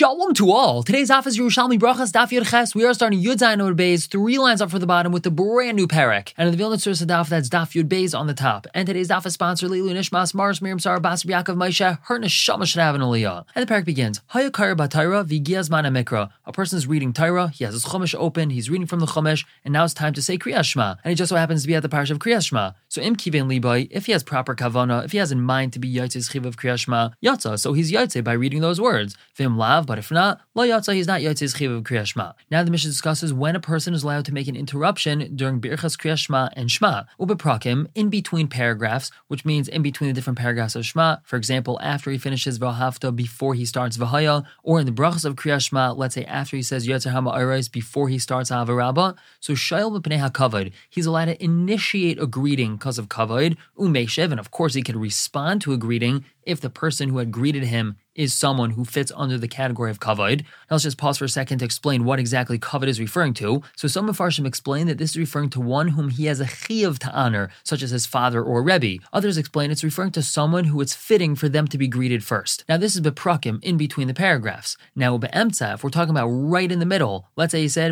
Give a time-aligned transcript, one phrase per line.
[0.00, 0.82] Shalom to all.
[0.82, 2.74] Today's is Yerushalmi Brachas Daf Ches.
[2.74, 5.30] We are starting Yud Zayin Yud Beis, three lines up for the bottom with the
[5.30, 6.32] brand new parak.
[6.38, 8.66] And in the Vilna Source Daf, that's Daf Yud Beis on the top.
[8.72, 12.64] And today's daf is sponsored Lilu Nishmas Mars Miriam Sarah Basar Yaakov Moshe Her Neshama
[12.64, 13.44] should have aliyah.
[13.54, 16.30] And the parak begins Hayakar Batayra Vigiaz Mana Mikra.
[16.46, 17.48] A person is reading Torah.
[17.48, 18.48] He has his Chumash open.
[18.48, 20.94] He's reading from the Chumash, and now it's time to say Kriyas Shema.
[21.04, 22.72] And he just so happens to be at the parish of Kriyas Shema.
[22.88, 25.78] So Im Kiven Libai, if he has proper kavana, if he has in mind to
[25.78, 27.10] be Yaitze's Chiv of Kriyas Shema.
[27.56, 29.14] So he's Yaitze by reading those words.
[29.34, 32.30] Vim Lav, but if not, Lo Yatza, he's not Yaitze's Chiv of Kriyas Shema.
[32.48, 35.98] Now the Mishnah discusses when a person is allowed to make an interruption during Birchas
[35.98, 37.02] Kriyas Shema and Shema.
[37.18, 41.16] Ubeprakim, in between paragraphs, which means in between the different paragraphs of Shema.
[41.24, 45.34] For example, after he finishes Vahafta before he starts Vahaya, or in the Brachas of
[45.34, 49.16] Kriyas Shema, let's say after he says Yotzer Hama before he starts Avarabba.
[49.40, 54.38] So Shail B'Pnei HaKavod, he's allowed to initiate a greeting because of Kavod, Umeshev, and
[54.38, 57.96] of course he can respond to a greeting if the person who had greeted him
[58.14, 60.40] is someone who fits under the category of kavod.
[60.42, 63.62] Now let's just pause for a second to explain what exactly kavod is referring to.
[63.76, 66.98] So some Mepharshim explain that this is referring to one whom he has a chiyuv
[67.00, 69.02] to honor, such as his father or rebbe.
[69.12, 72.64] Others explain it's referring to someone who it's fitting for them to be greeted first.
[72.68, 74.76] Now this is beprakim in between the paragraphs.
[74.96, 77.90] Now be'emtza, if we're talking about right in the middle, let's say he said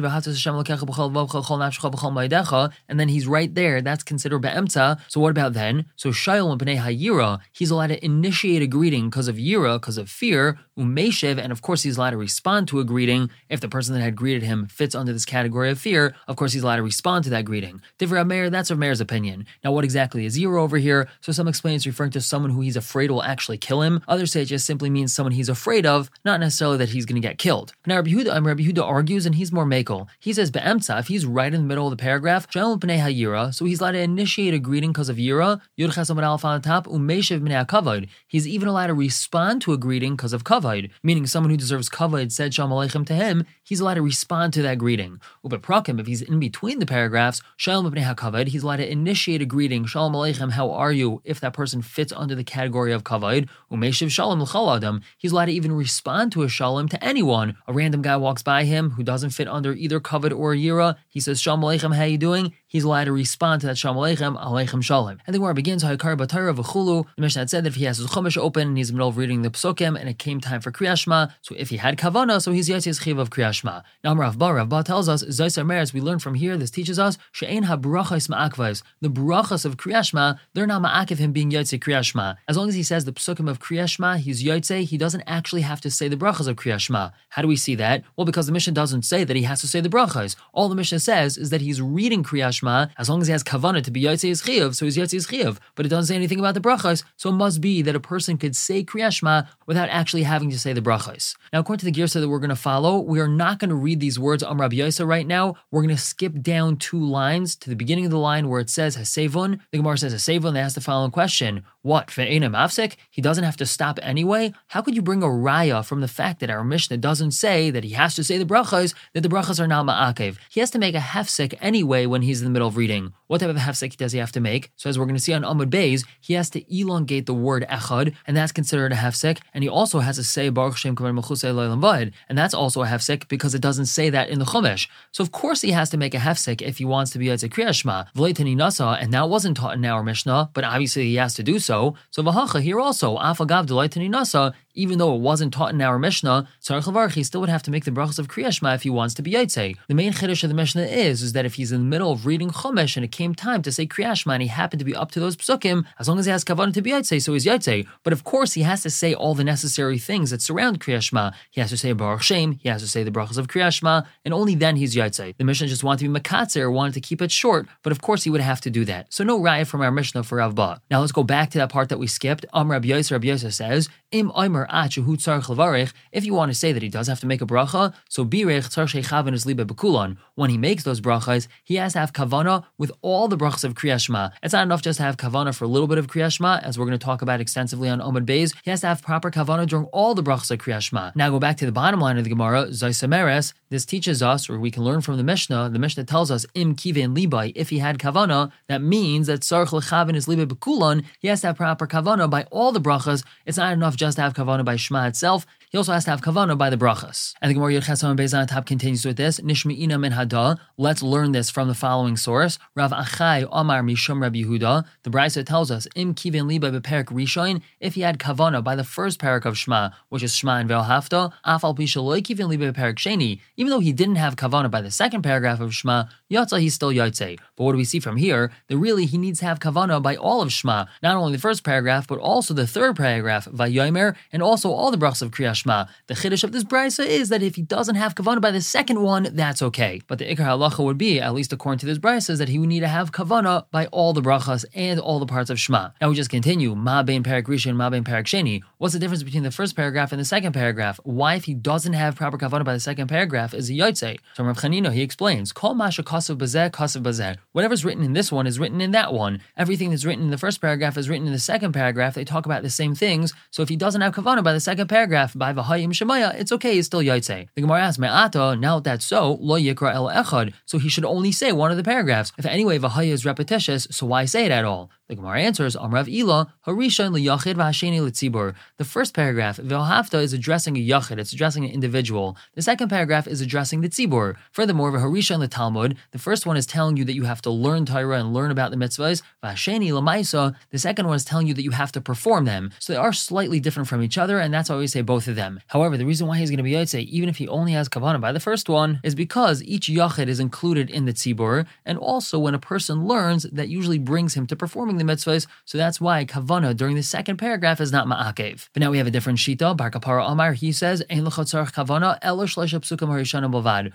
[2.89, 5.01] and then he's right there, that's considered be'emtza.
[5.09, 5.87] So what about then?
[5.97, 9.99] So shayil and b'nei hayira, he's allowed to initiate a greeting because of yira, because
[9.99, 13.31] of fear, umeshev, and of course he's allowed to respond to a greeting.
[13.49, 16.53] If the person that had greeted him fits under this category of fear, of course
[16.53, 17.81] he's allowed to respond to that greeting.
[17.99, 19.47] Divrei Meir, that's Rav Meir's opinion.
[19.65, 21.09] Now, what exactly is zero over here?
[21.21, 24.03] So some explain it's referring to someone who he's afraid will actually kill him.
[24.09, 27.21] Others say it just simply means someone he's afraid of, not necessarily that he's going
[27.21, 27.73] to get killed.
[27.87, 30.07] Now, Rabbi Huda, um, Rabbi Huda argues, and he's more makel.
[30.19, 33.81] He says be'emtza, if he's right in the middle of the paragraph, hayira, so he's
[33.81, 38.47] allowed to initiate a greeting because of yira, yud chesam alf on top, umeshev He's
[38.47, 42.31] even allowed to respond to a greeting because of kavod, meaning someone who deserves kavod
[42.31, 45.21] said shalom aleichem to him, he's allowed to respond to that greeting.
[45.45, 49.47] Ubeprakim, if he's in between the paragraphs, shalom b'nei hakavod, he's allowed to initiate a
[49.47, 53.49] greeting, shalom aleichem, how are you, if that person fits under the category of kavod,
[53.71, 57.57] umeshiv shalom adam, he's allowed to even respond to a shalom to anyone.
[57.67, 61.21] A random guy walks by him who doesn't fit under either kavod or yira, he
[61.21, 62.55] says, shalom aleichem, how are you doing?
[62.69, 65.19] He's allowed to respond to that shalom aleichem, aleichem shalom.
[65.27, 67.97] And the Gemara begins, ha'ikar b'tayra v'chulu, the Mishnah had said that if he has
[67.97, 70.39] his chumash open and he's in the middle of reading the psukim and it came
[70.39, 73.83] time for kriyashma, so if he had kavana, so he's yatzis chiv of kriyashma.
[74.05, 76.99] Now Rav Ba, Rav Ba tells us, Zaisar Meres, we learn from here, this teaches
[76.99, 82.37] us, she'ein ha-brachas ma'akvais, the brachas of kriyashma, they're not ma'akiv him being yatzis kriyashma.
[82.47, 85.81] As long as he says the psukim of kriyashma, he's yatzis, he doesn't actually have
[85.81, 87.13] to say the brachas of kriyashma.
[87.31, 88.05] How do we see that?
[88.15, 90.37] Well, because the Mishnah doesn't say that he has to say the brachas.
[90.53, 93.83] All the Mishnah says is that he's reading kriyashma, as long as he has kavana
[93.83, 95.61] to be yatzis chiv, so he's yatzis chiv.
[95.75, 98.37] But it doesn't say anything about the brachas, so it must be that a person
[98.37, 101.35] could say kriyashma without actually having to say the brachas.
[101.53, 103.77] Now, according to the girsa that we're going to follow, we are not going to
[103.77, 105.57] read these words on Rabbi Yosef right now.
[105.71, 108.71] We're going to skip down two lines to the beginning of the line where it
[108.71, 109.61] says Hasevon.
[109.71, 110.55] The Gemara says Hasevon.
[110.55, 112.97] They ask the following question: What fe'enim afsek?
[113.11, 114.53] He doesn't have to stop anyway.
[114.69, 117.85] How could you bring a raya from the fact that our Mishnah doesn't say that
[117.85, 118.95] he has to say the brachas?
[119.15, 120.37] That the brachas are not ma'akev.
[120.51, 123.13] He has to make a hefsek anyway when he's in the middle of reading.
[123.27, 124.73] What type of hefsek does he have to make?
[124.77, 127.67] So as we're going to see on Amud Beis, he has to elongate the word
[127.69, 129.39] echad, and that's considered a hefsek.
[129.53, 133.61] And he also has to say Baruch Shem and that's also a hefsek because it
[133.61, 134.89] doesn't say that in the Chumash.
[135.13, 137.37] So of course he has to make a hefsek if he wants to be a
[137.37, 138.13] kriyashma.
[138.15, 141.59] V'leitani nasa, and that wasn't taught in our Mishnah, but obviously he has to do
[141.59, 141.95] so.
[142.11, 146.49] So v'hacha here also, afagav delaitani nasa, even though it wasn't taught in our Mishnah,
[146.63, 149.23] Tzarech he still would have to make the brachas of Kriyashma if he wants to
[149.23, 149.77] be Yaitse.
[149.89, 152.27] The main chiddush of the Mishnah is, is that if he's in the middle of
[152.27, 155.11] reading Chumash and it came time to say Kriyashma and he happened to be up
[155.11, 157.87] to those psukim, as long as he has kavanah to be Yaitse, so he's Yaitse.
[158.05, 161.35] But of course, he has to say all the necessary things that surround Kriyashma.
[161.51, 164.33] He has to say Baruch Shem, he has to say the brachas of Kriyashma, and
[164.33, 165.37] only then he's Yaitse.
[165.37, 168.23] The Mishnah just wanted to be Makatzer, wanted to keep it short, but of course
[168.23, 169.13] he would have to do that.
[169.13, 170.81] So no raya from our Mishnah for Rav Ba.
[170.89, 172.47] Now let's go back to that part that we skipped.
[172.55, 176.89] Am Rabbi Yosef, Rabbi Yosef says, Im Omer If you want to say that he
[176.89, 180.17] does have to make a bracha, so birech tzar sheichavin is libe bekulon.
[180.39, 183.75] When he makes those brachas, he has to have kavana with all the brachas of
[183.75, 184.31] kriyashma.
[184.41, 186.87] It's not enough just to have kavana for a little bit of kriyashma, as we're
[186.87, 188.55] going to talk about extensively on Omid Beis.
[188.63, 191.17] He has to have proper kavana during all the brachas of kriyashma.
[191.17, 193.53] Now go back to the bottom line of the Gemara, Zaisameres.
[193.71, 195.71] This teaches us, or we can learn from the Mishnah.
[195.71, 197.51] The Mishnah tells us im kiven libai.
[197.57, 201.05] If he had kavana, that means that tzarch lechavin is libe bekulon.
[201.19, 203.25] He has to have proper kavana by all the brachas.
[203.45, 205.47] It's not enough just to have kavana by shema itself.
[205.71, 207.35] He also has to have kavana by the brachas.
[207.43, 209.39] And the Gemara Yechesam Bezan top continues with this.
[209.41, 210.59] Nishmi'ina min hada.
[210.79, 212.59] Let's learn this from the following source.
[212.75, 214.87] Rav Achai Omar Mishum Rabbi Yehuda.
[215.03, 218.85] The Brisa tells us, Im kivin liba beperik rishoin, if he had kavana by the
[218.85, 223.41] first parak of Shema, which is Shema and Velhafta, afal pishaloi kivin liba beperik sheni,
[223.57, 226.93] even though he didn't have kavana by the second paragraph of Shema, yatza he's still
[226.93, 227.39] yotze.
[227.57, 228.51] But what do we see from here?
[228.69, 231.63] That really he needs to have kavana by all of Shema, not only the first
[231.63, 235.87] paragraph, but also the third paragraph, Vayomer, and also all the brachas of Kriyat Shema.
[236.07, 239.03] The chiddush of this brisa is that if he doesn't have kavana by the second
[239.03, 240.01] one, that's okay.
[240.07, 242.59] But the ikar halacha would be, at least according to this brisa, is that he
[242.59, 245.91] would need to have kavana by all the brachas and all the parts of Shema.
[246.01, 246.75] Now we just continue.
[246.75, 248.63] Ma bein parak rishon, ma bein parak sheni.
[248.79, 251.01] What's the difference between the first paragraph and the second paragraph?
[251.05, 254.19] Why, if he doesn't have proper kavana by the second paragraph, is a yotze?
[254.35, 257.37] So Rav Chanino he explains, Kol masha kasav bazeh bazeh.
[257.53, 259.41] Whatever's written in this one is written in that one.
[259.57, 262.15] Everything that's written in the first paragraph is written in the second paragraph.
[262.15, 263.33] They talk about the same things.
[263.51, 266.75] So if he doesn't have kavana by the second paragraph, by v'hayim shemaya, it's okay.
[266.75, 267.49] He's still yaitse.
[267.55, 270.53] The Gemara asks, Me'ato, now that's so, lo yikra el echad.
[270.67, 272.33] So he should only say one of the paragraphs.
[272.39, 274.91] If anyway v'haya is repetitious, so why say it at all?
[275.09, 278.55] The Gemara answers, Amrav Ila, Harishan liyachid v'hasheni litzibur.
[278.77, 282.37] The first paragraph, V'hafta, is addressing a yachid, it's addressing an individual.
[282.55, 284.37] The second paragraph is addressing the tzibur.
[284.53, 287.87] Furthermore, V'harishan the Talmud, the first one is telling you that you have to learn
[287.87, 289.23] Torah and learn about the mitzvahs.
[289.43, 292.71] V'hasheni lamaisa, the second one is telling you that you have to perform them.
[292.79, 295.37] So they are slightly different from each other, and that's why we say both of
[295.37, 295.59] them.
[295.69, 298.21] However, the reason why he's going to be Yotze, even if he only has kavanah
[298.21, 302.39] by the first one, is because each yachid is included in the tzibur, and also
[302.39, 306.25] when a person learns, that usually brings him to performing the mitzvahs, so that's why
[306.25, 308.69] kavana during the second paragraph is not ma'akev.
[308.73, 309.77] But now we have a different shita.
[309.77, 312.19] Bar Kapara Amar, he says, Ein kavana.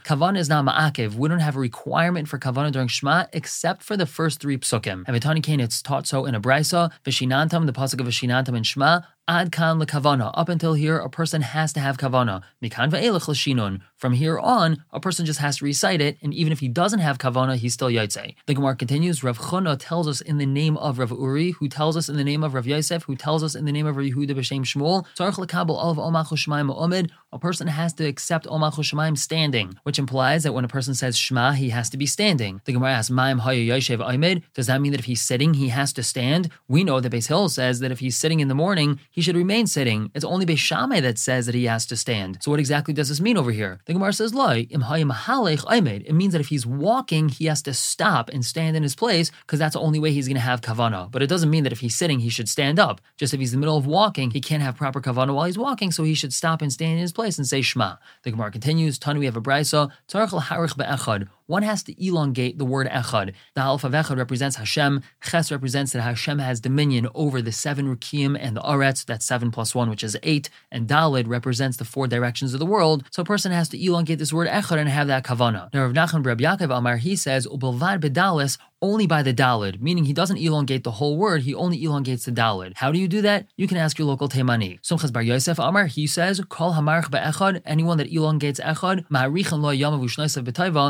[0.04, 1.16] Kavana is not ma'akev.
[1.16, 5.04] We don't have a requirement for kavana during Shema except for the first three psukim.
[5.08, 8.64] And Vitani Kane, it's taught so in a brisa, Vishinantam, the pasuk of Vishinantam in
[8.64, 10.32] Shema, Ad kan lekavana.
[10.34, 12.42] Up until here, a person has to have kavana.
[12.62, 13.80] Mikan ve'elech l'shinun.
[13.96, 17.00] From here on, a person just has to recite it, and even if he doesn't
[17.00, 18.36] have kavana, he's still yaitse.
[18.48, 19.24] The Gemara continues.
[19.24, 22.24] Rav Chuna tells us in the name of Rav Uri, who tells us in the
[22.26, 25.06] name of Rav Yosef, who tells us in the name of Rav Yehuda b'shem Shmuel.
[25.18, 27.08] Tzarich lekabel of omach.
[27.34, 31.54] A person has to accept omach standing, which implies that when a person says shema,
[31.54, 32.62] he has to be standing.
[32.66, 34.44] The Gemara asks, Ma'im yoshev oimid.
[34.54, 36.52] Does that mean that if he's sitting, he has to stand?
[36.68, 39.36] We know that Beis Hillel says that if he's sitting in the morning, he should
[39.36, 40.12] remain sitting.
[40.14, 42.38] It's only Beis Shammai that says that he has to stand.
[42.44, 43.80] So what exactly does this mean over here?
[43.88, 48.30] The Gemara says, Loi, im It means that if he's walking, he has to stop
[48.30, 51.10] and stand in his place because that's the only way he's going to have kavana.
[51.10, 53.02] But it doesn't mean that if he's sitting, he should stand up.
[53.18, 55.58] Just if he's in the middle of walking, he can't have proper kavana while he's
[55.58, 57.96] walking, so he should stop and stand in his place and say Shema.
[58.24, 62.66] The Gemara continues, Tanu, we have a brisa, harich be'echad one has to elongate the
[62.66, 63.34] word echad.
[63.56, 65.02] The Aleph of echad represents Hashem.
[65.22, 69.52] Ches represents that Hashem has dominion over the seven Rukim and the Aretz, that's seven
[69.52, 70.50] plus one, which is eight.
[70.72, 73.04] And Dalid represents the four directions of the world.
[73.12, 75.74] So a person has to elongate this word echad and have that kavana.
[75.74, 80.04] Now Rav Nachman Reb Yaakov Amar, he says, Ubelvad bedalis, only by the dalid, meaning
[80.04, 82.74] he doesn't elongate the whole word, he only elongates the dalid.
[82.76, 83.48] How do you do that?
[83.56, 84.82] You can ask your local Teimani.
[84.82, 89.74] Sumchas Bar Yosef Amar, he says, Kol hamarch be'echad, anyone that elongates echad, ma'arichan lo
[89.74, 90.04] yamav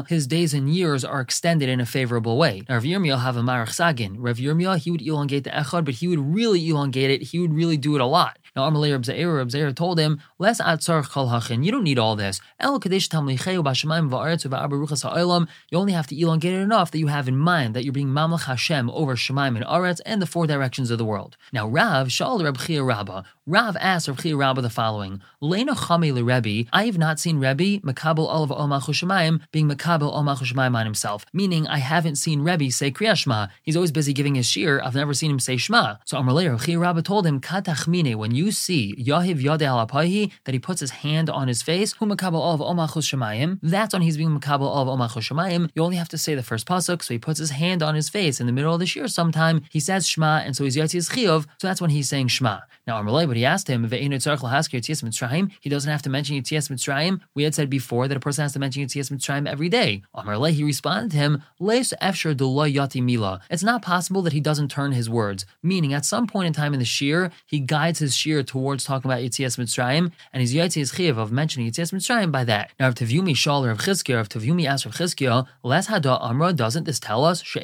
[0.08, 2.64] his days and years are extended in a favorable way.
[2.68, 4.16] Now, Rav Yirmiyah have a marach sagin.
[4.18, 7.54] Rav Yirmiyah, he would elongate the echad, but he would really elongate it, he would
[7.54, 8.38] really do it a lot.
[8.56, 11.66] Now, Amalei Reb Zeir, Reb Zeir told him, "Less atzar kol hachin.
[11.66, 12.40] You don't need all this.
[12.60, 15.48] El kadesh tamlicheu b'shamayim va'aretz va'abaruchas ha'olam.
[15.72, 18.10] You only have to elongate it enough that you have in mind that you're being
[18.10, 22.10] mamlech Hashem over Shemaim and Aretz and the four directions of the world." Now, Rav
[22.10, 23.24] Shaul Reb Chia Rabbah.
[23.48, 26.70] Rav asked Reb Chia Rabbah the following: Leina chami Rebbe.
[26.72, 31.26] I have not seen Rebbe makabel olav omach Shemayim being makabel omach Shemayim on himself.
[31.34, 33.50] Meaning, I haven't seen Rebbe say Kriya.
[33.64, 34.82] He's always busy giving his shir.
[34.84, 35.96] I've never seen him say Shema.
[36.06, 40.32] So Amalei Reb Chia Rabbah told him, Katachmine, when you you see Yahiv Yade Alapahi,
[40.44, 44.02] that he puts his hand on his face, Hu Makabal of Omachus Shemayim, that's when
[44.02, 45.70] he's being Makabal of Omachus Shemayim.
[45.76, 48.10] You only have to say the first pasuk, so he puts his hand on his
[48.10, 49.62] face in the middle of the shir sometime.
[49.70, 52.60] He says Shema, and so he's Yatzi's Chiyov, so that's when he's saying Shema.
[52.86, 57.22] Now, Amalei, but he asked him, he doesn't have to mention Yitzias Mitzrayim.
[57.34, 60.04] We had said before that a person has to mention Yitzias Mitzrayim every day.
[60.14, 63.40] Amalei, he responded to him, Leis Yati Mila.
[63.50, 66.74] It's not possible that he doesn't turn his words, meaning at some point in time
[66.74, 70.94] in the shir, he guides his shir towards talking about Yitzias Mitzrayim, and he's Yitzias
[70.96, 72.72] Chiv of mentioning Yitzias Mitzrayim by that.
[72.80, 76.84] Now, if Tavumi Shal of Chizkiah, if Tavumi asks of Chizkiah, Les Hada Amra, doesn't
[76.84, 77.64] this tell us that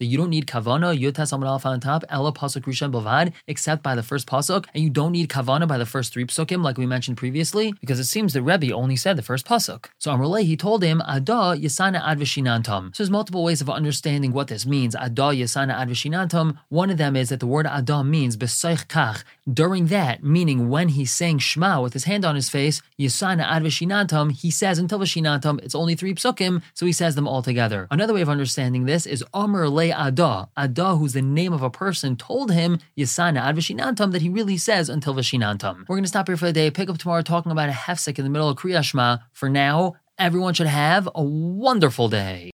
[0.00, 4.02] you don't need Kavana Yutas Amar on top Ella Pasuk Rishon Bavad, except by the
[4.02, 7.16] first pasuk, and you don't need kavana by the first three psukim, like we mentioned
[7.16, 9.86] previously, because it seems the Rebbe only said the first pasuk.
[9.98, 12.94] So Amrullah, he told him, Ada yasana advishinantam.
[12.94, 14.94] So there's multiple ways of understanding what this means.
[14.94, 16.58] Ada yasana advishinantam.
[16.68, 19.22] One of them is that the word Ada means besoich kach.
[19.52, 24.32] During that, meaning when he's saying Shema with his hand on his face, yasana advishinantam,
[24.32, 27.86] he says until vashinantam, it's only three psukim, so he says them all together.
[27.90, 30.48] Another way of understanding this is Amr le Ada.
[30.56, 34.56] Ada, who's the name of a person, told him Yasana ad Vishinantam that he really
[34.56, 35.84] says until Vishinantam.
[35.86, 38.18] We're going to stop here for the day, pick up tomorrow talking about a hefsek
[38.18, 39.20] in the middle of Kriyashma.
[39.32, 42.48] For now, everyone should have a wonderful day.